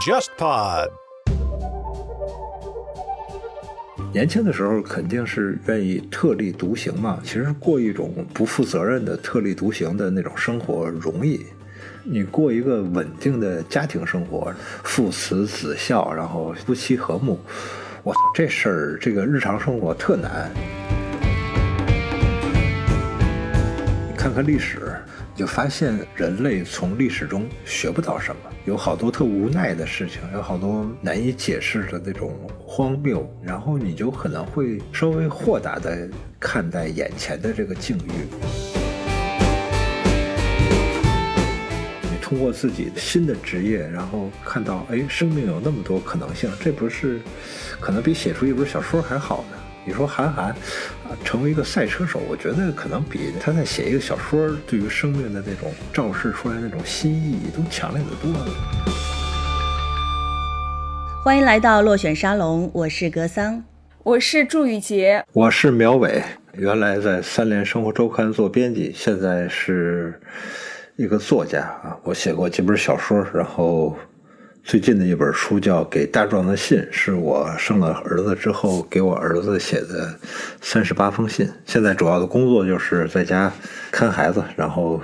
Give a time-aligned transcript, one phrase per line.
[0.00, 0.88] JustPod。
[4.12, 11.44] 年轻的时候肯定是愿意特立独行嘛，其实过一种不负责任的特立独行的那种生活容易。
[12.02, 17.38] 你过一个稳定的家庭生活，父慈子孝，然后夫妻和睦，
[18.02, 20.50] 我操，这事儿这个日常生活特难。
[24.16, 24.99] 看看历史。
[25.40, 36.06] 就发现人类从历史中学不到什么，有好多特无奈的事情，有好多难以解释的那种荒谬，然后你就可能会稍微豁达的
[36.38, 38.10] 看待眼前的这个境遇。
[42.02, 47.18] 你通过自己新的职业，然后看到，哎，生命有那么多可能性，这不是
[47.80, 49.56] 可能比写出一本小说还好呢？
[49.90, 58.32] 你说韩寒，啊，成为一个赛车手，我觉得可能比他在写一个小说，对于生命的那种昭示出来那种新意义都强烈的多。
[61.24, 63.64] 欢迎来到落选沙龙，我是格桑，
[64.04, 66.22] 我是祝宇杰，我是苗伟。
[66.52, 70.20] 原来在三联生活周刊做编辑，现在是
[70.94, 71.98] 一个作家啊。
[72.04, 73.96] 我写过几本小说，然后。
[74.62, 80.14] 最近的一本书叫《给大壮的信》，是我生了儿子之后给我儿子写的
[80.60, 81.50] 三十八封信。
[81.66, 83.52] 现在主要的工作就是在家
[83.90, 85.00] 看孩子，然后。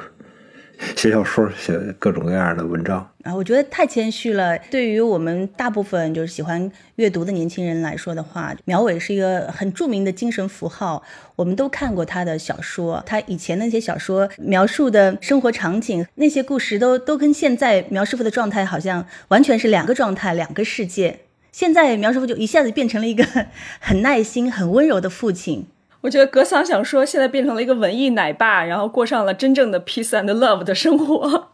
[0.94, 3.34] 写小说，写各种各样的文章啊！
[3.34, 4.58] 我觉得太谦虚了。
[4.70, 11.02] 对于我们大部分就是喜欢阅读的年轻人来说的话，苗伟是一个很著名的精神符号。
[11.34, 21.20] 我们都看过他的小说，他以前那些小说描述的生活场景，那些故事都都跟现在苗师傅的状态好像完全是两个状态，两个世界。
[21.52, 23.24] 现在苗师傅就一下子变成了一个
[23.80, 25.66] 很耐心、很温柔的父亲。
[26.06, 31.48] 我觉得格桑想说，现在变成了一个文艺奶爸，然后过上了真正的 peace and love 的生活。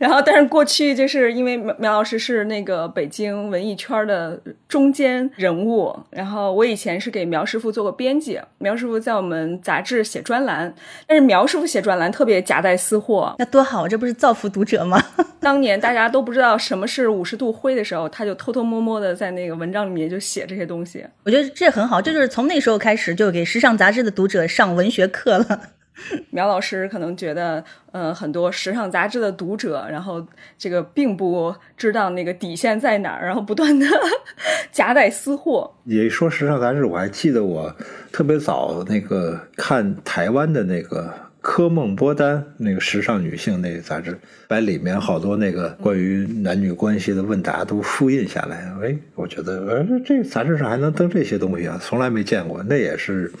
[0.00, 10.74] 然后，但是过去就是因为苗苗老师是那个北京文艺圈的中间人物，然后我以前是给苗师傅做过编辑，苗师傅在我们杂志写专栏，
[11.06, 14.98] 但是苗师傅写专栏特别夹带私货，那多好，这不是造福读者吗？
[15.38, 21.04] 当年大家都不知道什么是五十度灰的时候，他就偷偷摸摸的在那个文章里面就写这些东西。
[21.24, 25.60] 我觉得这很好，这就是从那时候开始就给时尚杂志的读者上文学课了。
[26.30, 27.62] 苗老师可能觉得，
[27.92, 30.26] 呃，很多时尚杂志的读者，然后
[30.58, 33.86] 这个并不知道那个底线在哪儿，然后不断的
[34.72, 35.72] 夹带私货。
[35.84, 37.74] 你说时尚杂志，我还记得我
[38.12, 48.72] 特别早那个看台湾的那个科梦波丹那个时尚女性那个杂志，把里面好多那个关于男女关系的问答都复印下来。
[48.82, 52.62] 哎，我觉得，呃，这杂志上还能登这些东西啊，从来没见过。
[52.62, 53.32] 那也是。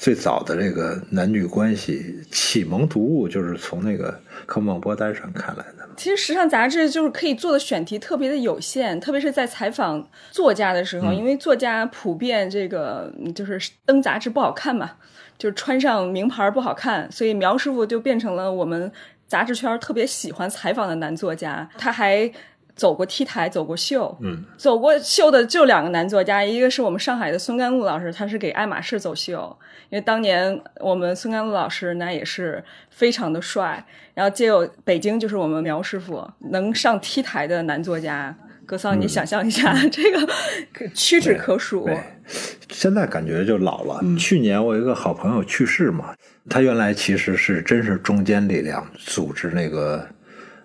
[0.00, 5.86] 最早的这个男女关系启蒙读物，就是从那个科孟波丹上看来的。
[5.94, 14.92] 其实时尚杂志就是可以做的选题特别的有限，特别是在采访作家的时候，因为作家普遍这个就是登杂志不好看嘛，
[15.36, 18.90] 就是穿上名牌不好看，所以苗师傅就变成了我们
[19.26, 21.68] 杂志圈特别喜欢采访的男作家。
[21.76, 22.32] 他还。
[22.80, 29.54] 走过 T 台，走过秀，嗯，走过秀的就两个男作家，一个是我们上海的孙甘露老师，他是给爱马仕走秀，
[29.90, 40.26] 因为当年我们孙甘露老师那也是非常的帅，然后接有北京就是我们苗师傅能上 T 台的男作家，格桑，你想象一下， 这个
[40.94, 41.86] 屈指可数。
[42.70, 44.00] 现在感觉就老了。
[44.18, 46.14] 去年我一个好朋友去世嘛，
[46.48, 50.08] 他原来其实是真是中坚力量，组织那个。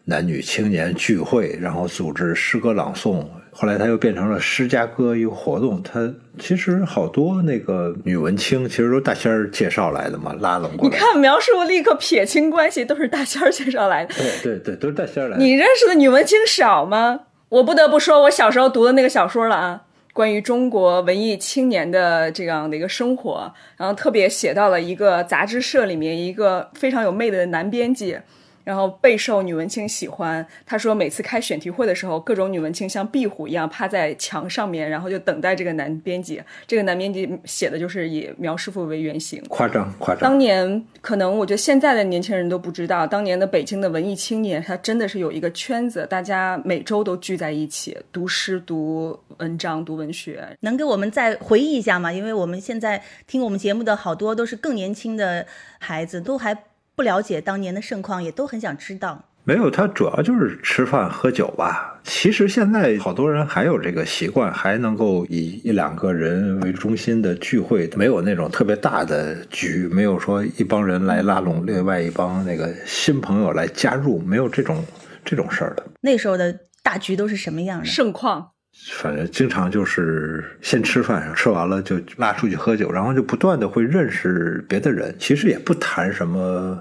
[0.07, 3.25] 男女青年聚会，然后组织诗歌朗诵。
[3.51, 5.81] 后来他又变成了诗家歌一个活动。
[5.81, 10.93] 他其实好多那个女文青，其实都是大仙儿介绍来的嘛，拉拢过来。
[10.93, 14.13] 你看描述立刻撇清关系，都是大仙儿介绍来的。
[14.13, 15.37] 对对对，都是大仙儿来。
[15.37, 17.21] 你认识的女文青少吗？
[17.49, 19.81] 我不得不说，我小时候读的那个小说了啊，
[20.13, 28.17] 关于中国文艺青年的这样的一个生活，然后特别写到了一个杂志社里面一个非常有魅力的男编辑。
[28.65, 30.45] 然后备受女文青喜欢。
[30.65, 36.41] 他说，每次开选题会的时候，各种女文青像壁虎一样趴在墙上面，然后就等待这个男编辑。
[36.67, 40.21] 这个男编辑写的就是以苗师傅为原型，夸张夸张。
[40.21, 50.43] 当年可能我觉得现在的年轻人都不知道，当年的北京的文艺青年，他真的是有一个圈子，大家每周都聚在一起读诗、读文章、读文学。
[50.61, 52.11] 能给我们再回忆一下吗？
[52.11, 55.45] 因为我们现在听我们节目的好多都是更年轻的
[55.79, 56.57] 孩子，都还。
[56.95, 59.25] 不了解当年的盛况，也都很想知道。
[59.43, 61.99] 没有，他主要就是吃饭喝酒吧。
[62.03, 74.83] 其实现在好多人还有这个习惯，还能够以一两个人为中心的聚会，没有那种特别大的局，没有说一帮人来拉拢另外一帮那个新朋友来加入，没有这种
[75.23, 75.85] 这种事儿的。
[76.01, 77.85] 那时候的大局都是什么样的？
[77.85, 78.53] 盛况。
[79.01, 85.13] 反正经常就是先吃饭，吃完了就拉出去喝酒，然后就不断的会认识别的人。
[85.17, 86.77] 其实也不谈什么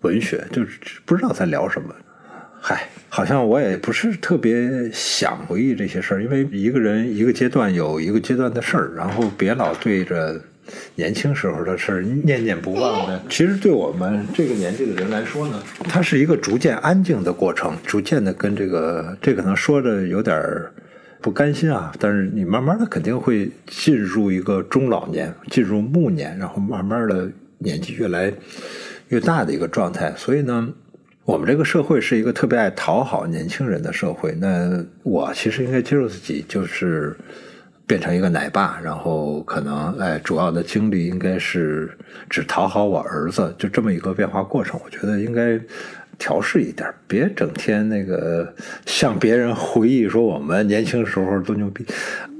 [0.00, 1.94] 文学，就是不知道在聊什么。
[2.60, 10.38] 嗨，好像我也不是特别想回忆这些事儿，因为一个人一个阶段有一个阶段的事儿，然后别老对着
[10.94, 13.22] 年轻时候的事儿念念不忘的。
[13.30, 20.70] 其实对我们这个年纪的人来说呢，它是一个逐渐安静的过程，逐渐的跟这个这可能说的有点儿。
[21.22, 21.94] 不甘心啊！
[22.00, 28.32] 但是你慢慢的肯定会进入一个中老年，进入暮年，然后慢慢的年纪越来
[29.08, 30.12] 越大的一个状态。
[30.16, 30.68] 所以呢，
[31.24, 34.34] 我们这个社会是一个特别爱讨好年轻人的社会。
[34.40, 37.16] 那我其实应该接受自己，就是
[37.86, 41.96] 变成一个奶爸，然后可能哎，主要的精力应该是
[42.28, 44.80] 只讨好我儿子，就这么一个变化过程。
[44.84, 45.60] 我觉得应该。
[46.18, 48.54] 调试一点，别整天那个
[48.86, 51.84] 向别人回忆说我们年轻时候多牛逼，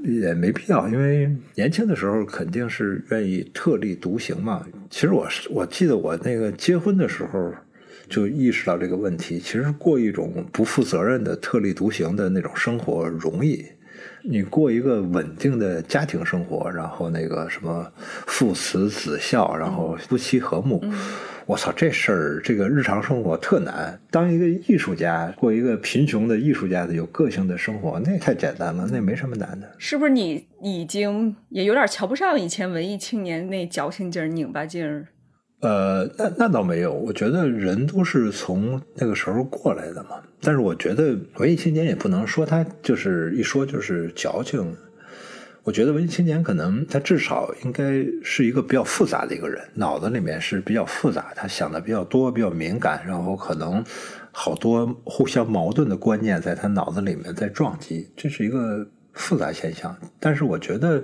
[0.03, 0.87] 也没必要。
[0.87, 4.65] 因为年轻的时候肯定是愿意特立独行嘛。
[4.89, 7.53] 其实我是我记得我那个结婚的时候
[8.07, 9.39] 就意识到这个问题。
[9.39, 13.65] 其实过一种不负责任的特立独行的那种生活容易，
[14.23, 17.91] 你过一个稳定的家庭生活，然后那个什么
[18.27, 20.81] 父慈子孝，然后夫妻和睦。
[21.45, 23.99] 我操，这事儿这个日常生活特难。
[24.09, 29.69] 当一个艺术家，过一个贫穷的艺术家的有个性的生活，那太简单了，那没什么难的。
[29.77, 35.07] 是不是你已经也有点瞧不上以前文艺青年那矫情劲儿、拧巴劲儿？
[35.61, 36.93] 呃，那那倒没有。
[36.93, 40.21] 我觉得人都是从那个时候过来的嘛。
[40.41, 44.75] 但是我觉得文艺青年也不能说他就是一说就是矫情。
[45.63, 53.83] 我觉得文艺青年可能他至少应该是一个比较复杂的一个人，脑子里面是比较复杂，他想的比较多，比较敏感，然后可能
[54.31, 59.97] 好多互相矛盾的观念在他脑子里面在撞击，这是一个复杂现象。
[60.19, 61.03] 但是我觉得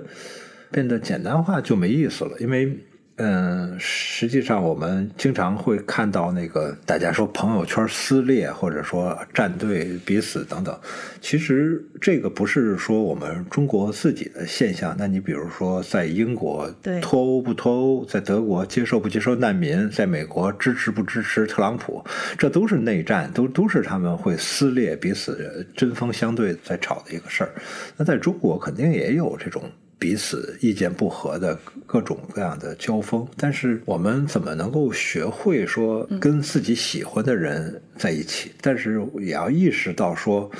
[0.70, 2.78] 变得简单化就没意思了，因为。
[3.22, 10.74] 嗯，实际上我们经常会看到那个大家说朋友圈撕裂，或者说站队彼此等等。
[11.20, 14.96] 其实这个不是说我们中国自己的现象。
[14.98, 16.66] 那你比如说在英国
[17.02, 22.02] 脱欧不脱欧，在德国接受不接受难民，在美国支持不支持特朗普，
[22.38, 27.50] 这都是内战，都都是他们会撕裂彼此针锋相对在吵的一个事儿。
[27.98, 29.62] 那在中国肯定也有这种。
[30.00, 31.56] 彼此意见不合的
[31.86, 38.50] 各种各样的交锋，但是我们怎么能够学会说跟自己喜欢的人在一起？
[38.62, 40.50] 但是也要意识到说，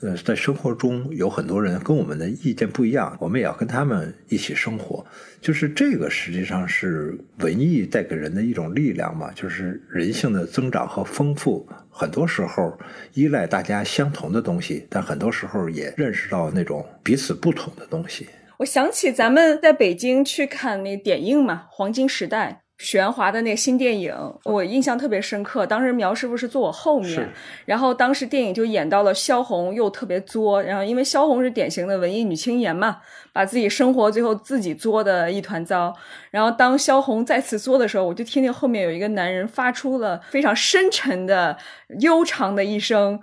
[0.00, 5.04] 呃，在生活中有很多人跟我们的意见不一样，我们也要跟他们一起生活。
[5.40, 12.78] 就是这个实际上是文艺带给人的一种力量嘛，就是人性的增长和丰富，很多时候
[13.14, 18.26] 依赖大家相同的东西，但很多时候也认识到那种彼此不同的东西。
[18.60, 24.14] 我想起咱们在北京去看那点映嘛，《黄金时代》许鞍华的那个新电影，
[24.44, 25.66] 我印象特别深刻。
[25.66, 27.26] 当时苗师傅是坐我后面，
[27.64, 32.98] 然后当时电影就演到了萧红又特别作，然后因为萧红是典型的文艺女青年嘛，
[33.32, 35.96] 把自己生活最后自己作的一团糟。
[36.30, 41.56] 然后当萧红再次作的时候，我就听见后面有一个男人发出了非常深沉的、
[42.00, 43.18] 悠长的一声。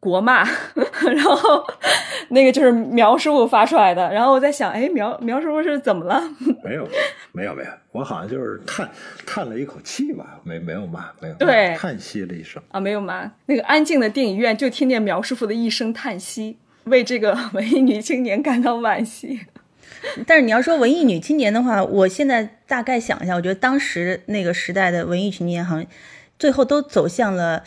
[0.00, 0.42] 国骂，
[1.14, 1.64] 然后
[2.28, 6.22] 那个就是苗师傅发出来的，然后我在想，哎，苗苗师傅是怎么了？
[6.64, 6.88] 没有，
[7.32, 8.88] 没有，没有，我好像就是叹
[9.26, 13.30] 叹了一口气吧，没没有骂，没有，对，叹息了一声啊，没有骂。
[13.46, 19.40] 那个安静的电影院就听见苗师傅的一声叹息，为这个 文艺女青年感到惋惜。
[20.26, 25.84] 但是你要说文艺女青年的话，我现在大概想一下，我觉得当时那个时代的文艺青年，好像
[26.38, 27.64] 最后都走向了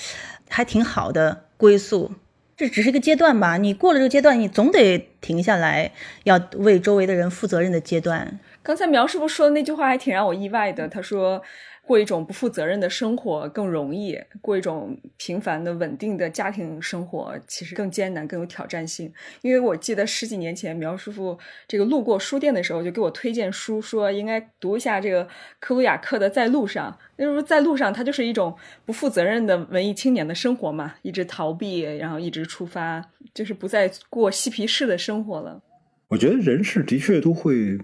[0.48, 1.46] 还挺好的。
[1.62, 2.12] 归宿，
[2.58, 3.58] 这只是一个阶段吧。
[3.58, 5.92] 你过了这个阶段，你总得停下来，
[6.24, 8.40] 要为周围的人负责任的阶段。
[8.64, 11.44] 刚才苗师傅说的那句话还挺让我意外的，他说。
[11.92, 19.12] 过一种不负责任的生活更容易，过一种平凡的稳定的家庭生活其实更艰难，更有挑战性。
[19.42, 25.28] 因为我记得十几年前苗师傅这个路过书店的时候，就给我推荐书，说应该读一下这个
[25.60, 26.90] 克鲁亚克的《在路上》。
[27.18, 28.56] 那时候在路上，他就是一种
[28.86, 35.62] 不负责任的文艺青年的生活嘛，一直逃避，然后一直出发，就是不再过嬉皮士的生活了。
[36.08, 37.78] 我觉得人是的确都会。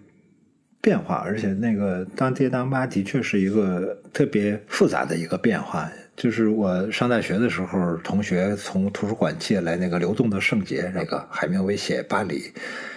[0.81, 5.89] 变化，而且那个当爹当妈的确是一个特别复杂的一个变化。
[6.15, 12.51] 就是我上大学的时候，同学从图书馆借来那个《流动的圣洁》，那个海明威写巴黎，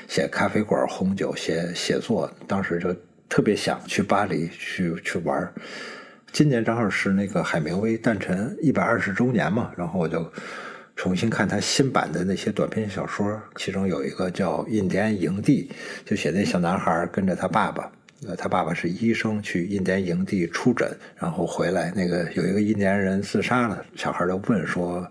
[0.09, 2.97] 写咖啡馆、红酒，写写作，当时就
[3.29, 5.53] 特别想去巴黎去去玩。
[6.33, 10.33] 今年正好是那个海明威诞辰一百二十周年嘛，然后我就
[11.01, 15.67] 重新看他新版的那些短篇小说，其中有一个叫《印第安营地》，
[16.07, 17.91] 就写那小男孩跟着他爸爸，
[18.29, 25.11] 呃，他爸爸是医生，去印第安营地出诊，然后回来，那个有一个印第安人自杀了，小孩就问说：“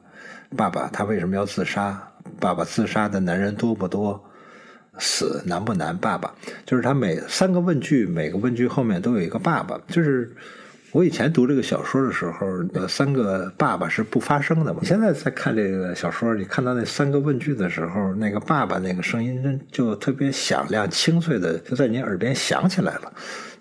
[0.55, 1.99] 爸爸，他为什么要自杀？
[2.39, 4.23] 爸爸，自杀的男人多不多？
[4.99, 5.97] 死难不难？
[5.97, 6.31] 爸爸，
[6.67, 10.31] 就是他每三个问句，每个问句后面都有一个爸爸，就是。”
[10.91, 14.79] 我以前读这个小说的时候，呃，三个爸爸是不发声的嘛。
[14.81, 23.13] 你现在在看这个小说，你看到那三个问句的时候，那个爸爸那个声音就特别响亮、清脆的，就在你耳边响起来了。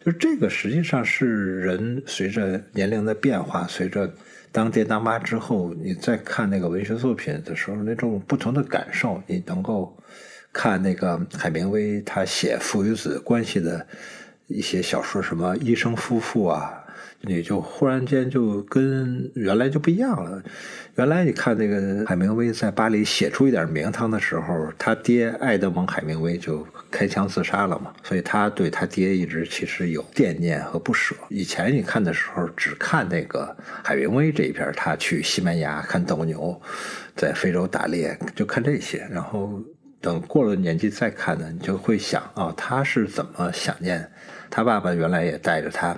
[0.03, 4.11] 就这个实际上是人随着年龄的变化，随着
[4.51, 9.95] 当爹当妈之后，你再看那个文学作品的时候，那种不同的感受，你能够
[10.51, 13.87] 看那个海明威他写父与子关系的
[14.47, 16.78] 一些小说，什么医生夫妇啊。
[17.21, 20.43] 你就忽然间就跟原来就不一样了。
[20.95, 31.15] 原来你看那个海明威在巴黎写出一点名堂的时候，他爹爱德蒙·海明威就开枪自杀了嘛，所以他对他爹一直其实有惦念和不舍。
[31.29, 36.61] 以前你看的时候只看那个海明威这一篇，他去西班牙看斗牛，
[37.15, 39.07] 在非洲打猎，就看这些。
[39.11, 39.63] 然后
[40.01, 44.09] 等过了年纪再看呢，你就会想啊，他是怎么想念
[44.51, 44.93] 他爸爸？
[44.93, 45.97] 原来也带着他。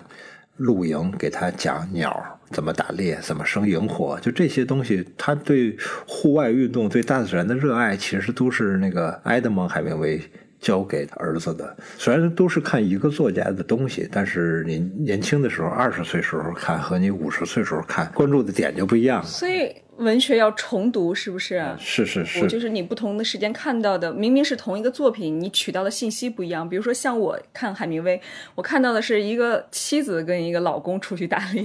[0.61, 5.76] 露营给他讲鸟怎么打猎，怎么生萤火，就这些东西，他对
[6.07, 10.21] 户外运动、对大自然的热爱，其实都是那个埃德蒙·海明威
[10.61, 11.76] 教给他儿子的。
[11.97, 19.23] 虽然都是看一个作家的东西，但是你年轻的时候，二十岁时候看和你五十岁时候看，关注的点就不一样。
[19.25, 19.75] 所以。
[20.00, 21.64] 文学要重读，是不是？
[21.78, 26.69] 是是是，就是你不同的时间看到的，明明是同一个作品，你取到的信息不一样。
[26.69, 28.21] 比如说像我看海明威，
[28.54, 31.64] 我看到的是一个妻子跟一个老公出去打猎。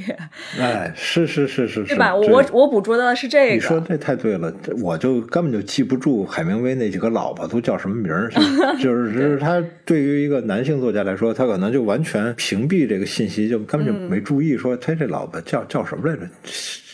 [0.59, 2.15] 哎，是是是是，对吧？
[2.15, 3.53] 我我捕捉到的是这个。
[3.55, 8.29] 你说这太对了，我就根本就记不住海明威那几个老婆都叫什么名儿。
[8.81, 16.27] 就是就是他对于一个男性作家来说，他可能就完全屏蔽这个信息，就根本就没注意说他这老婆叫叫什么来着。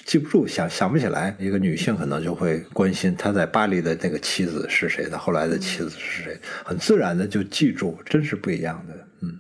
[0.05, 1.33] 记不住，想想不起来。
[1.39, 8.93] 一个女性可能就会关心她在巴黎的那个妻子是谁的，后来的妻子是谁，很自然的就记住，真是不一样的。
[9.21, 9.39] 嗯，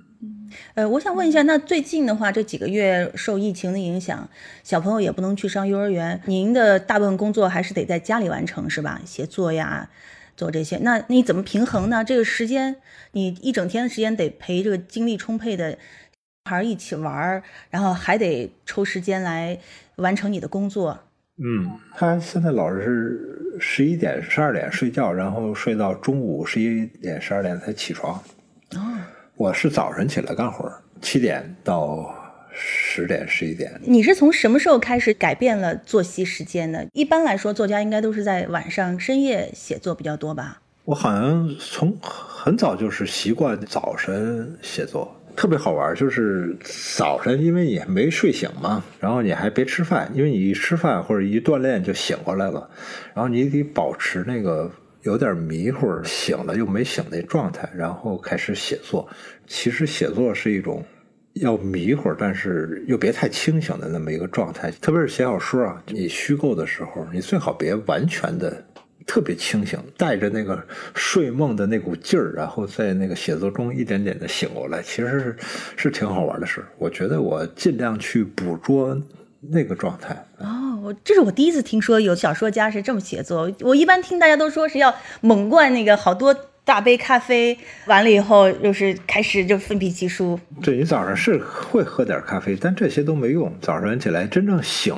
[0.75, 4.29] 呃，我想问一下，那最近的话，这几个月受疫情的影响，
[4.63, 9.01] 小朋友也不能去上幼儿园，您的大部分工作还是得在家里完成，是吧？
[9.05, 9.89] 写作呀，
[10.37, 12.03] 做这些，那你怎么平衡呢？
[12.03, 12.77] 这个时间，
[13.13, 15.77] 你一整天的时间得陪这个精力充沛的
[16.45, 19.59] 孩一起玩，然后还得抽时间来。
[19.97, 20.97] 完成你的工作。
[21.37, 28.15] 嗯，他现在老是十一点、十二点睡觉，然后睡到中午十一点、十二点才起床。
[28.75, 28.79] 哦，
[29.35, 30.71] 我是早晨起来干活，
[31.01, 32.11] 七点到
[32.51, 33.79] 十点、十一点。
[33.83, 36.87] 你是从什么时候开始改变了作息时间的？
[36.93, 40.61] 一般来说，作家应该都是在晚上深夜写作比较多吧？
[40.85, 45.15] 我好像从很早就是习惯早晨写作。
[45.35, 46.55] 特别好玩，就是
[46.97, 52.69] 早晨，因为你没睡醒嘛，然后你还别吃饭，因为你一吃饭或者一锻炼就醒过来了，
[53.13, 54.69] 然后你得保持那个
[55.03, 59.07] 有点迷糊、醒了又没醒那状态，然后开始写作。
[59.47, 60.83] 其实写作是一种
[61.33, 64.69] 要迷糊，但是又别太清醒的那么一个状态。
[64.81, 68.63] 特别是写小说啊，你虚构的时候，你最好别完全的。
[69.05, 70.61] 特别清醒，带着那个
[70.93, 75.35] 睡梦的那股劲儿，然后在那个写作中一点点的醒过来，其实是
[75.75, 76.63] 是挺好玩的事。
[76.77, 78.99] 我觉得我尽量去捕捉
[79.39, 80.25] 那个状态。
[80.37, 83.51] 哦，这是我第一次听说有小说家是这么写作。
[83.61, 90.39] 我一般听大家都说是要猛灌那个好多大杯咖啡，完了以后又是开始就奋笔疾书。
[90.61, 93.51] 对你早上是会喝点咖啡，但这些都没用。
[93.59, 94.95] 早上起来真正醒，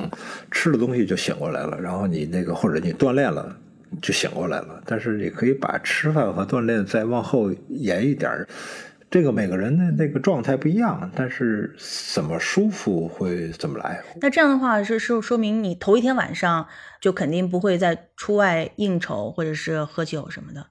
[0.50, 3.56] 吃了东西就醒过来了，然后你那个或者你锻炼了。
[4.00, 8.46] 就醒过来了，但是你可以把吃饭和锻炼再往后延一点儿。
[9.10, 11.72] 这个每个人的那个状态不一样，但是
[12.12, 14.02] 怎么舒服会怎么来。
[14.20, 16.66] 那这样的话是是说明你头一天晚上
[17.00, 20.66] 就肯定不会再出外应酬或者是喝酒什么的。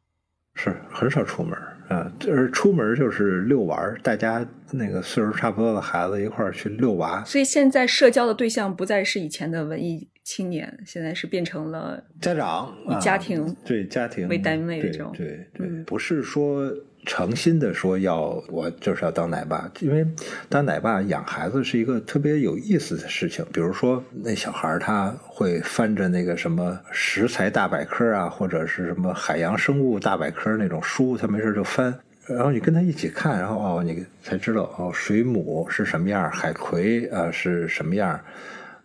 [0.55, 7.23] 是很少出门啊，就是出门就是遛娃，大家那个岁数差不多的孩子一块儿去遛娃。
[7.23, 10.09] 所以现在社交的对象不再是以前的文艺。
[10.23, 16.73] 青年，现在是变成了家长以家庭、啊、对家庭为单位的这种，对对对，嗯、不是说
[17.05, 20.05] 诚心的说要我就是要当奶爸，因为
[20.47, 23.45] 当奶爸养孩子是一个特别有意思的事情。
[23.51, 31.93] 比如说那小孩他会翻着那个什么食材大百科啊，或者是什么海洋生物大百科那种书，他没事就翻。
[32.25, 38.17] 然后你跟他一起看，然后哦，你才知道哦，水母是什么样，海葵啊、呃、是什么样，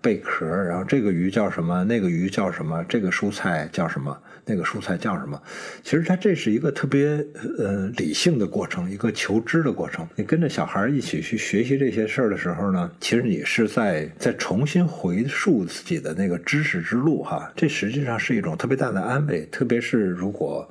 [0.00, 5.40] 贝壳，然后这个鱼叫什么，那个鱼叫什么，这个蔬菜叫什么，那个蔬菜叫什么。
[5.82, 7.24] 其实它这是一个特别
[7.58, 10.08] 呃理性的过程，一个求知的过程。
[10.14, 17.52] 你跟着小孩一起去学习这些事儿的时候呢，其实你是在在重新回溯自己的那个知识之路哈。
[17.56, 20.68] 这实际上是一种特别大的安慰，特别是如果。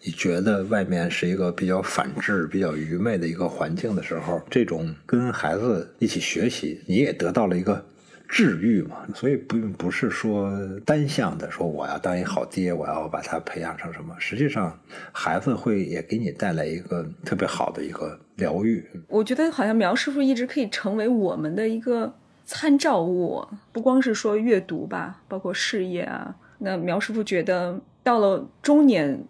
[0.00, 7.84] 你觉得外面是一个比较反智、比较愚昧的一个环境的时候，这种跟孩子一起学习，你也得到了一个
[8.28, 8.98] 治愈嘛。
[9.14, 14.14] 所以不不是说单向的说我要当一好爹，我要把他培养成什么。
[14.18, 14.78] 实际上，
[15.10, 18.86] 孩子会也给你带来一个特别好的一个疗愈。
[19.08, 26.36] 我觉得好像苗师傅一直可以成为我们的一个参照物，不光是说阅读吧，包括事业啊。
[26.58, 29.24] 那苗师傅觉得到了中年。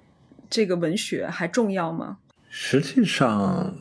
[0.50, 2.16] 这个文学还重要吗？
[2.48, 3.76] 实际上，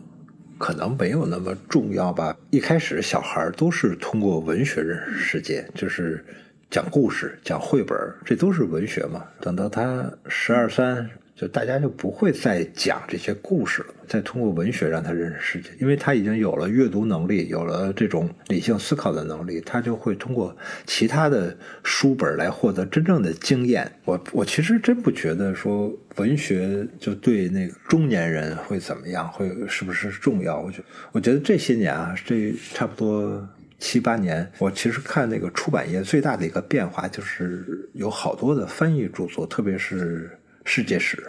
[0.58, 2.36] 可能没有那么重要吧。
[2.50, 6.24] 一开始小孩都是通过文学认识世界，就是
[6.70, 9.24] 讲故事、讲绘本，这都是文学嘛。
[9.40, 11.10] 等到他十二三，
[11.40, 23.92] 就大家就不会再讲这些故事了，再通过文学让他认识世界，因为他已经有了阅读能力，有了这种理性思考的能力，他就会通过其他的书本来获得真正的经验。
[24.04, 30.60] 我我其实真不觉得说文学就对那个中年人会怎么样，会是不是重要？
[30.60, 33.48] 我觉我觉得这些年啊，这差不多。
[33.80, 40.32] 七八年，我其实看那个出版业最大的一个变化，就是有好多的翻译著作，特别是
[40.70, 41.24] 世界史，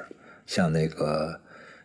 [0.47, 1.40] 像那个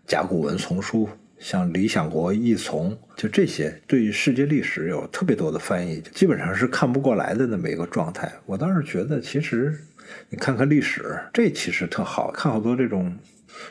[0.08, 1.08] 甲骨文丛书，
[1.38, 8.30] 像《理想国译丛》，就这些对于世界历史有特别多的翻译，基本上是看不过来的那么一个状态。
[8.48, 9.80] 我倒是觉得，其实
[10.30, 13.16] 你看看历史，这其实特好看，好多这种。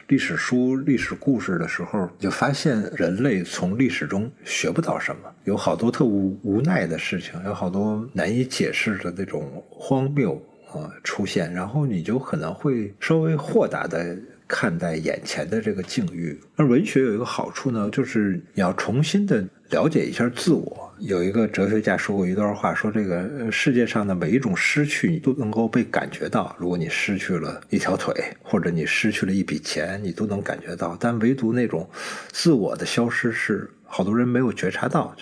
[0.06, 10.40] 历史书、历史故事的时候，就发现人类从历史中学不到什么，有好多特无无奈的事情，有好多难以解释的那种荒谬
[10.80, 16.38] 啊出现，然后你就可能会稍微豁达的看待眼前的这个境遇。
[16.56, 20.90] 而文学有一个好处呢，就是你要重新的了解一下自我。
[20.98, 26.54] 有一个哲学家说过一段话，说这个世界上的每一种失去，你都能够被感觉到。
[26.60, 30.96] 如果你失去了一条腿，或者你失去了一笔钱，你都能感觉到。
[31.00, 31.88] 但唯独那种
[32.30, 35.12] 自我的消失，是好多人没有觉察到。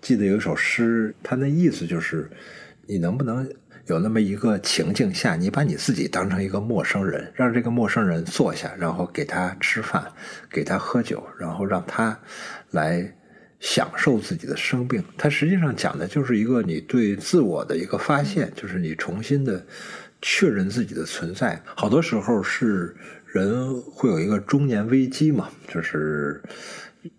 [0.00, 2.30] 记得有一首诗，它那意思就是，
[2.86, 3.50] 你能不能
[3.86, 10.04] 有那么一个情境下，你把你自己当成一个陌生人，让这个陌生人坐下，然后给他吃饭，
[10.50, 12.18] 给他喝酒，然后让他
[12.70, 13.14] 来。
[13.60, 19.64] 享受自己的生病，它实际上讲的就是一个你对自我的一个发现，就是你重新的
[20.20, 21.62] 确认自己的存在。
[21.74, 22.94] 好多时候是
[23.24, 26.42] 人会有一个中年危机嘛，就是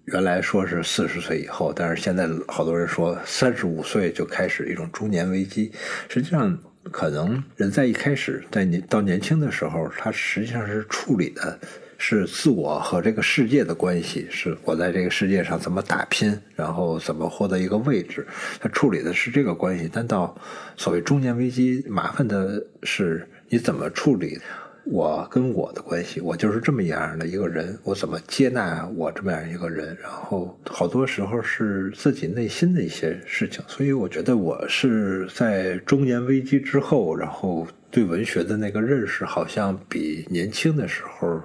[0.06, 5.72] 原来说是四十岁以后，但是现在好多人说三十五岁就开始一种中年危机。
[6.10, 6.58] 实际上，
[6.92, 11.60] 可能人在一开始在年到年轻的时候，他实际上是处理的。
[11.98, 18.28] 是自我和这个世界的关系，是我在这个世界上怎么打拼，然后怎么获得一个位置，
[18.60, 19.90] 他处理的是这个关系。
[19.92, 20.38] 但到
[20.76, 24.38] 所谓中年危机，麻烦的是你怎么处理
[24.86, 29.98] 我跟我的关系，我就是这么样的一个人，我怎么接纳我这么样一个人？
[30.02, 41.42] 然后好多时候是自己内心的一些事情，所以我觉得我是在中年危机之后，然后对文学的那个认识好像比年轻的时候。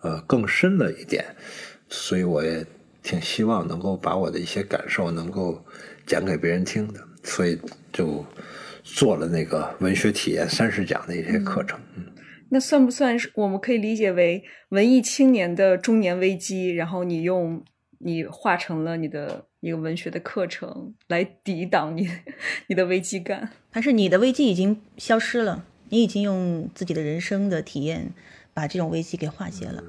[0.00, 1.24] 呃，更深了一点，
[1.88, 2.64] 所以我也
[3.02, 5.60] 挺希望能够把我的一些感受能够
[6.06, 7.58] 讲给别人听的，所以
[7.92, 8.24] 就
[8.84, 11.76] 做了那个文学体验三十讲的一些课程。
[11.96, 12.04] 嗯，
[12.50, 16.68] 那算不算是我们可以理解为文艺青年的中年危机？
[16.70, 17.62] 然后你用
[17.98, 22.08] 你化成了你的一个文学的课程来抵挡你
[22.66, 25.64] 你的危机感，还是你的危机已经消失了？
[25.88, 28.12] 你已经用自己的人生的体验。
[28.54, 29.80] 把这种危机给化解了。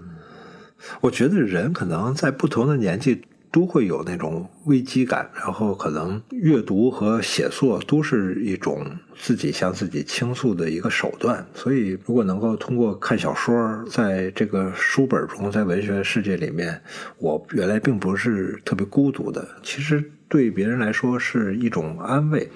[1.02, 8.86] 我觉得人可能在不同的年纪都会有那种危机感，然后可能阅读和写作都是一种
[9.18, 11.46] 自己向自己倾诉的一个手段。
[11.54, 16.80] 所以，如果能够通过看小说，在这个书本中，在文学世界里面，
[17.18, 19.48] 我原来并不是特别孤独的。
[19.64, 22.48] 其实对别人来说是一种安慰。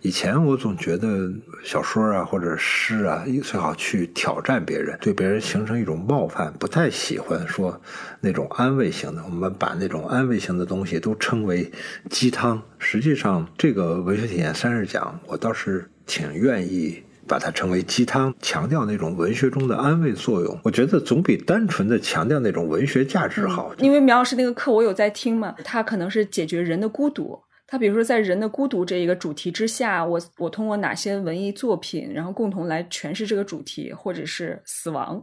[0.00, 1.28] 以前我总觉得
[1.64, 7.80] 小说啊或者诗啊，最好去挑战别人，对别人形成一种冒犯，不太喜欢说
[8.20, 9.24] 那种安慰型的。
[9.24, 11.68] 我们把那种安慰型的东西都称为
[12.08, 12.62] 鸡汤。
[12.78, 20.58] 实际上，这个文学体验三十讲，我倒是挺愿意把它称为鸡汤，强调那种文学中的安慰作用。
[20.64, 23.72] 我觉得总比单纯的强调那种文学价值好。
[23.78, 27.38] 因为苗老师那个课我有在听嘛，他可能是解决人的孤独。
[27.70, 35.22] 他比如说，在人的孤独这一个主题之下，我我通过哪些文艺作品，然后共同来诠释这个主题，或者是死亡，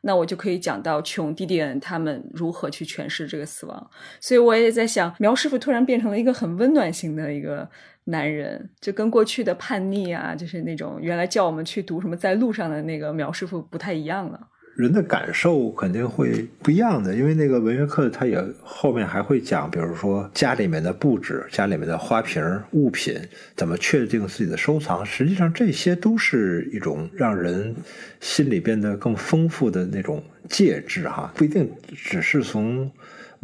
[0.00, 3.90] 那我就可以讲到琼蒂蒂恩他们如何去诠释这个死亡。
[4.20, 7.70] 所以我也在想，苗师傅突然变成了一个很温暖型的一个
[8.04, 14.48] 男人，就跟过去的叛逆啊，就是那种原来叫我们去读什么在路上的那个苗师傅不太一样了。
[14.76, 23.16] 人的感受肯定会不一样的，因为那个文学课他也后面还会讲，比如说家里面的布置、家里面的花瓶、物品
[23.56, 25.06] 怎么确定自己的收藏。
[25.06, 27.74] 实际上，这些都是一种让人
[28.20, 32.90] 心里变得更丰富的那种介质哈，不一定只是从。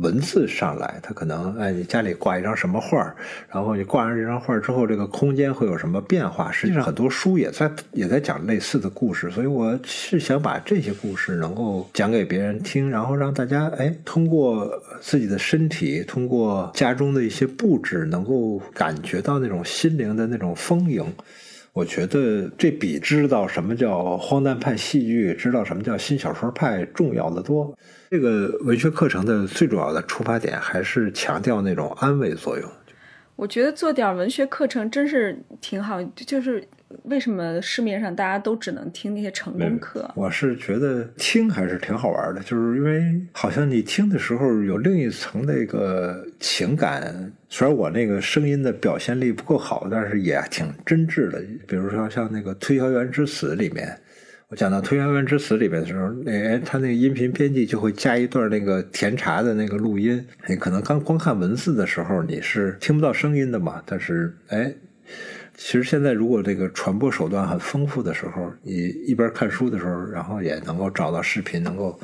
[0.01, 3.15] 文字上来，他可能哎，你家里挂一张什么画
[3.49, 6.51] 然后你挂上这张画之后，这个空间会有什么变化？
[6.51, 21.05] 实际上很多书也在也在讲类似的故事，所以我是想把这些故事能够讲给别人听，然后让大家哎，通过自己的身体，通过家中的一些布置，能够感觉到那种心灵的那种丰盈。
[21.73, 27.77] 我觉得这比知道什么叫荒诞派戏剧，知道什么叫新小说派重要的多。
[28.11, 32.69] 这个文学课程的最主要的出发点还是强调那种安慰作用。
[33.37, 36.67] 我觉得做点文学课程真是挺好，就是
[37.05, 40.11] 为什么市面上大家都只能听那些成功课？
[40.15, 47.33] 我是觉得听还是挺好玩的，就是因为好像你听的时候有另一层那个情感。
[47.49, 51.43] 虽然我那个声音的表现力不够好，但是也挺真挚的。
[51.67, 53.97] 比如说像那个《推销员之死》里面。
[54.49, 60.27] 我讲到《推销员之死》里面的时候，那他那个音频编辑就会加一段那个甜茶的那个录音。
[60.49, 63.81] 你可能刚光看文字的时候，你是听不到声音的嘛。
[63.87, 64.75] 但是，哎，
[65.63, 72.01] 其实现在如果这个传播手段很丰富的时候，你一边看书的时候，然后也能够找到视频，能够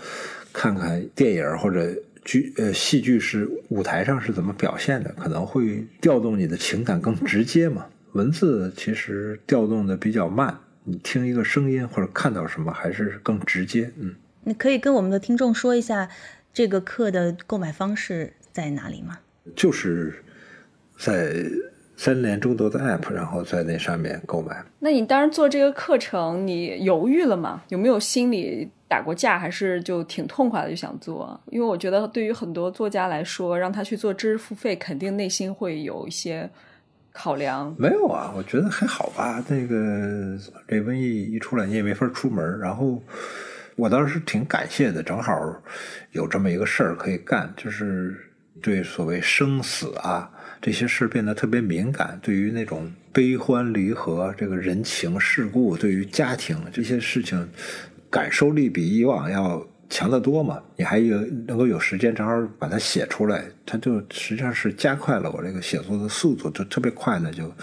[0.52, 1.90] 看看电影或者
[2.22, 7.86] 剧呃戏剧是舞台上是怎么表现的，可能会调动你的情感更直接嘛。
[8.12, 10.54] 文字其实调动的比较慢。
[10.84, 13.90] 你听一个声音或者看到什么，还是更直接。
[13.96, 14.14] 嗯，
[14.44, 16.10] 你可以跟我们的听众说一下
[16.52, 19.18] 这个课的购买方式在哪里吗？
[19.56, 20.22] 就是
[20.98, 21.34] 在
[21.96, 24.64] 三联中读的 App，然后在那上面购买。
[24.78, 27.62] 那你当时做这个课程，你犹豫了吗？
[27.68, 29.38] 有没有心里打过架？
[29.38, 31.40] 还是就挺痛快的就想做？
[31.50, 36.48] 因为我觉得对于很多作家来说，让他去做知识付费，肯定内心会有一些。
[37.18, 39.42] 考量没有啊，我觉得还好吧。
[39.48, 40.36] 那个
[40.68, 42.58] 这瘟疫一出来，你也没法出门。
[42.58, 43.02] 然后
[43.74, 45.32] 我倒是挺感谢的，正好
[46.12, 48.14] 有这么一个事儿可以干，就是
[48.60, 50.30] 对所谓生死啊
[50.60, 52.18] 这些事变得特别敏感。
[52.22, 57.48] 对于那种悲欢离合、这个人情世故，对于家庭这些事情，
[58.10, 59.66] 感受力比以往要。
[59.88, 60.60] 强得多嘛？
[60.74, 61.16] 你还有
[61.46, 67.54] 能够有时间正好把它写出来，它就实际上是加快了我这个写作的速度，就特别快的就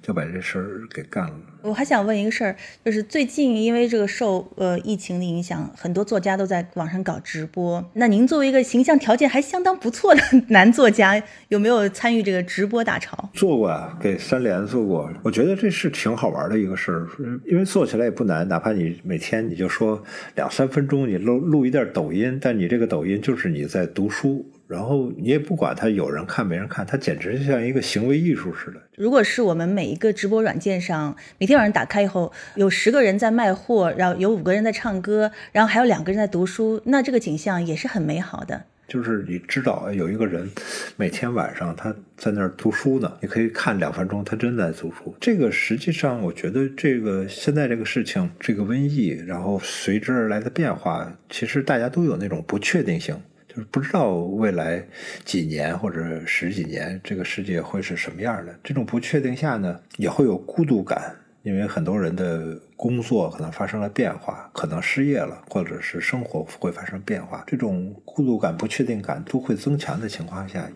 [0.00, 1.34] 就把这事儿给干了。
[1.62, 7.84] 我还想问一个事儿，就是最近因为这个受呃疫情的影响，很多作家都在网上搞直播。
[7.94, 13.30] 那您作为一个形象条件还相当不错的 男作家，有没有参与这个直播大潮？
[13.34, 15.10] 做过啊，给三联做过。
[15.22, 17.06] 我觉得这是挺好玩的一个事儿，
[17.46, 20.02] 因为做起来也不难，哪怕你每天你就说
[20.34, 24.44] 两三分钟，你录录一段抖音，但你这个抖音就是你在读书。
[24.68, 28.80] 然后你也不管他有人看没人看，他简直就像一个行为艺术似的。
[28.96, 38.64] 如果是我们每一个直播软件上，每天有人打开以后，有十个人在卖货，然后有五个人在唱歌，然后还有两个人在读书，那这个景象也是很美好的。
[38.88, 40.50] 就是你知道有一个人
[40.96, 45.14] 每天晚上他在那儿读书呢，你可以看两分钟，他真在读书。
[45.18, 53.18] 这个实际上，我觉得这个现在这个事情，这个瘟疫，然后随之而来的变化，其实大家都有那种不确定性。
[53.48, 54.82] 就是不知道未来
[55.26, 58.58] 几年或者十几年这个世界会是什么样的。
[58.64, 67.42] 这种不确定下呢，也会有孤独感，因为很多人的工作可能发生了变化，可能失业了，或者是生活会发生变化。
[67.46, 70.68] 这种孤独感、不确定感都会增强的情况下，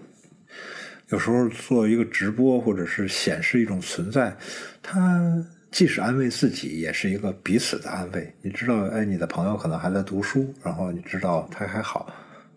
[1.11, 4.37] 有时候做一个直播或者是显示一种存在，
[4.83, 5.23] 它
[5.71, 8.35] 既是安慰自己，也是一个彼此的安慰。
[8.43, 12.13] 你知道，哎，你的朋友可能还在读书，然后你知道他还好。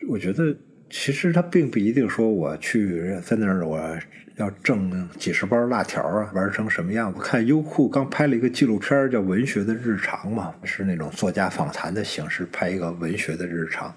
[0.08, 0.56] 我觉得
[0.90, 3.80] 其实他并不一定说我去在那儿我
[4.38, 7.20] 要挣几十包辣条啊，玩成什么样子？
[7.22, 13.94] 看优酷刚拍了一个纪录片叫《文学的日常》嘛，是那种作家访谈的形式，拍一个文学的日常。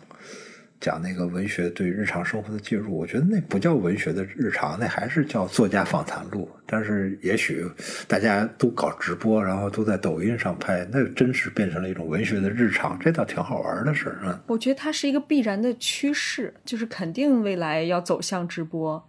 [0.83, 6.51] 讲那个文学对日常生活的介入，我觉得那不叫文学的日常，那还是叫作家访谈录。
[6.66, 7.64] 但是也许
[8.09, 14.42] 大家都搞直播，然后都在抖音上拍，那真是变成了一种文学的日常，这倒挺好玩的事儿啊。
[14.49, 19.09] 我觉得它是一个必然的趋势，就是肯定未来要走向直播。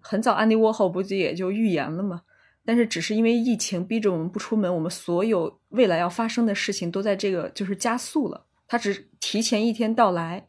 [0.00, 2.20] 很早安迪沃霍不就也就预言了吗？
[2.66, 10.46] 但是只是因为疫情逼着我们不出门，我们所有未来要发生的事情都在这个就是加速了，它只提前一天到来。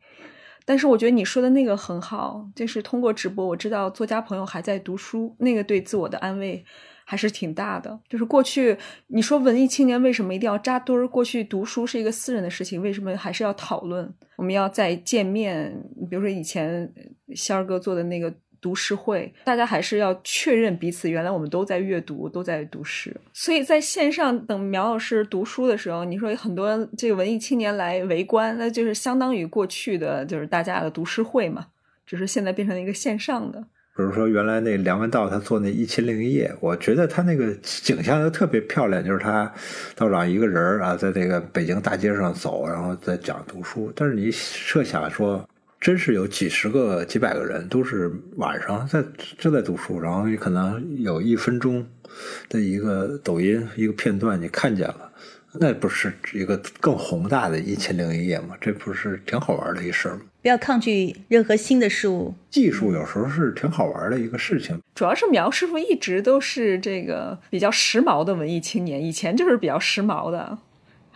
[0.67, 6.61] 但是我觉得你说的那个很好，就是通过直播，我知道作家朋友还在读书，那个对自我的安慰
[7.05, 7.97] 还是挺大的。
[8.09, 8.77] 就是过去
[9.07, 11.07] 你说文艺青年为什么一定要扎堆儿？
[11.07, 14.13] 过去读书是一个私人的事情，为什么还是要讨论？
[14.35, 15.73] 我们要再见面，
[16.09, 16.93] 比如说以前
[17.33, 18.33] 仙儿哥做的那个。
[18.59, 21.09] 读诗会，大家还是要确认彼此。
[21.09, 23.15] 原来我们都在阅读，都在读诗。
[23.33, 31.67] 所以在线上等苗老师读书的时候，你说有很多这个文艺青年来围观，那就是相当于过去的就是大家的读诗会嘛，
[32.05, 33.59] 只是现在变成了一个线上的。
[33.95, 39.51] 比如说原来那梁文道他做那《一千零一夜》，我觉得他那个景象就特别漂亮，就是他
[39.95, 43.91] 道长一个人啊，在那个北京大街上走，然后在讲读书。
[43.95, 45.47] 但是你设想说。
[45.79, 49.03] 真是有几十个、几百个人，都是晚上在
[49.37, 51.85] 正在读书，然后你可能有一分钟
[52.49, 55.11] 的一个抖音一个片段，你看见了，
[55.53, 58.55] 那不是一个更宏大的一千零一夜吗？
[58.59, 60.21] 这不是挺好玩的一事吗？
[60.41, 64.79] 不要抗拒任何新的事物，技术有时候是挺好玩的一个事情。
[64.95, 70.57] 主要是苗师傅一直都是这个比较时髦的文艺青年，以前就是比较时髦的。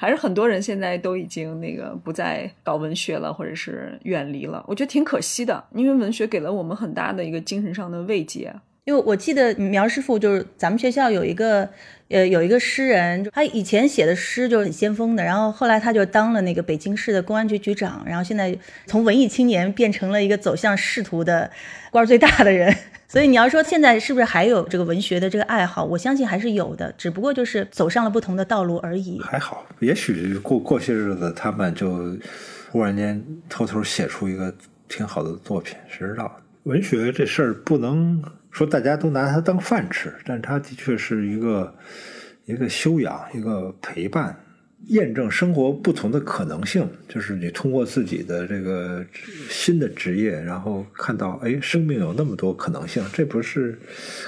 [0.02, 8.52] 还是很多人现在都已经那个不再搞文学了，或者是远离了，我觉得挺可惜的，因为文学给了我们很大的一个精神上的慰藉。
[8.86, 11.70] 因为我记得苗师傅就是咱们学校有一个
[12.10, 21.52] 呃有一个诗人，他以前写的诗就是很先锋的，然后后来他就当了那个北京市的公安局局长，然后现在从文艺青年变成了一个走向仕途的
[21.92, 22.76] 官儿最大的人。
[23.12, 25.84] 所以你要说现在是不是还有这个文学的这个爱好？
[25.84, 29.20] 我相信还是有的，只不过就是走上了不同的道路而已。
[29.20, 32.18] 还好，也许过过些日子，他们就
[32.70, 34.56] 忽然间偷偷写出一个
[34.88, 36.34] 挺好的作品，谁知道？
[36.64, 41.76] 文学这事儿不能说大家都拿它当饭吃，但它的确是一个
[42.46, 44.34] 一个修养，一个陪伴。
[44.88, 49.06] 验证生活不同的可能性，就是你通过自己的这个
[49.50, 53.78] 新的职业，然后看到，哎，生命有那么多可能性，这不是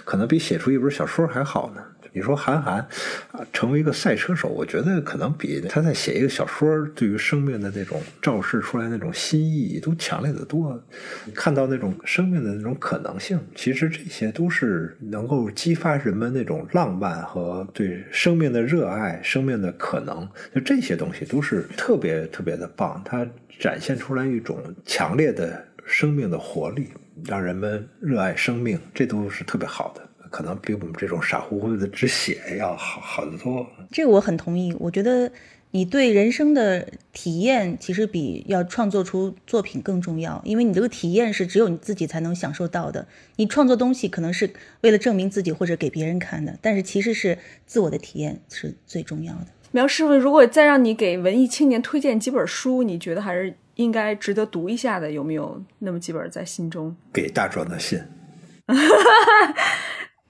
[0.05, 1.81] 可能比写出一本小说还好呢？
[2.13, 2.75] 你说韩寒
[3.31, 10.79] 啊，成为一个赛车手，我觉得可能比他在写一个小说，对于生命的那种昭示出来那种新意义都强烈的多。
[11.33, 20.29] 看到那种生命的那种可能性，其实这些都是能够激发人们那种浪漫和对生命的热爱、生命的可能。
[20.53, 23.27] 就这些东西都是特别特别的棒，它
[23.59, 26.89] 展现出来一种强烈的生命的活力，
[27.25, 30.09] 让人们热爱生命，这都是特别好的。
[30.33, 33.63] 可能比我们这种傻乎乎的只写要好好得多。
[33.91, 34.75] 这个我很同意。
[34.79, 35.31] 我觉得
[35.69, 43.07] 你对人生的体验，其实比要创作出作品更重要，因为你这个体验是只有你自己才能享受到的。
[43.35, 44.49] 你创作东西可能是
[44.81, 49.45] 为了证明自己或者给别人看的，但是其实是自我的体验是最重要的。
[49.71, 56.95] 苗师傅，如果再让你给文艺青年推荐几本书，你觉得还是应该值得读一下的，有没有那么几本在心中？
[57.13, 58.01] 给大壮的信。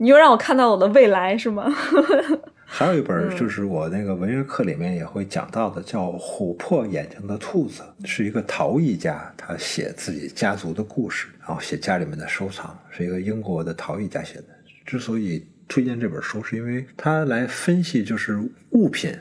[0.03, 1.73] 你又让我看到我的未来是吗？
[2.67, 14.47] 还有一本就是我那个文学课里面也会讲到的，叫《琥珀眼睛的兔子》，是一个陶艺家，他写自己家族的故事，然后写家里面的收藏，是一个英国的陶艺家写的。
[14.85, 18.37] 之所以推荐这本书，是因为他来分析，就是
[18.71, 19.17] 物品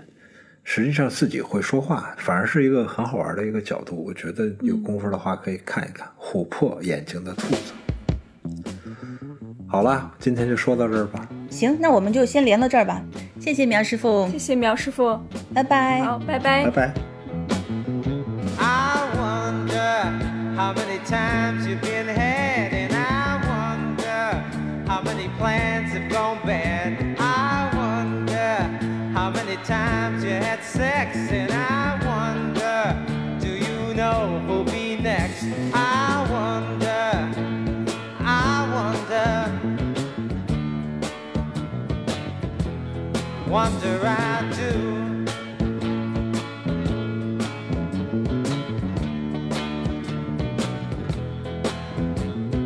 [0.65, 4.05] 实际上自己会说话，反而是一个很好玩的一个角度。
[4.05, 7.73] 我觉得有功夫的话可以看一看《琥珀眼睛的兔子》。
[9.73, 11.27] 好了，今天就说到这儿吧。
[11.51, 13.01] 行，那我们就先连到这儿吧。
[13.41, 15.19] 谢谢苗师傅，谢谢苗师傅，
[15.55, 16.03] 拜拜。
[16.03, 16.93] 好，拜拜，拜拜。
[19.17, 20.13] wonder
[35.75, 36.12] I do.
[43.53, 45.27] wonder I do.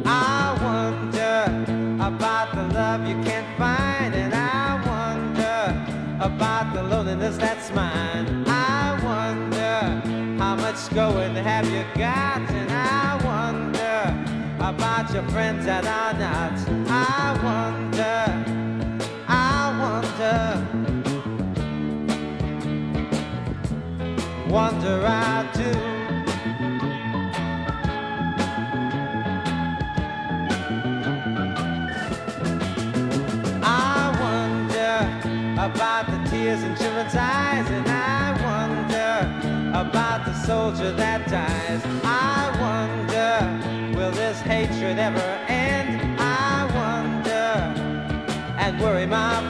[0.05, 1.43] I wonder
[2.01, 8.45] about the love you can't find, and I wonder about the loneliness that's mine.
[8.47, 13.99] I wonder how much going have you got, and I wonder
[14.61, 16.57] about your friends that are not.
[16.89, 17.96] I wonder
[24.87, 25.73] wonder, I do.
[33.63, 41.29] I wonder about the tears in children's eyes, and I wonder about the soldier that
[41.29, 41.83] dies.
[42.05, 46.21] I wonder, will this hatred ever end?
[46.21, 47.75] I wonder,
[48.59, 49.41] and worry, my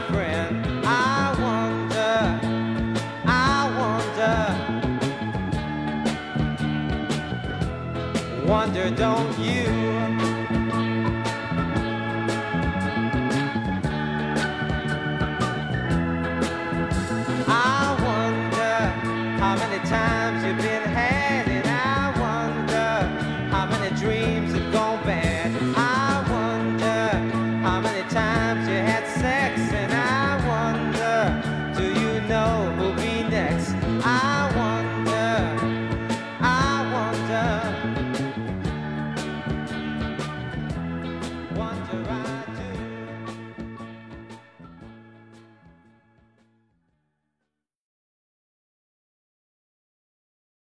[8.91, 9.36] don't